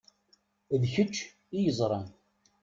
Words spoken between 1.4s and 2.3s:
i yeẓṛan.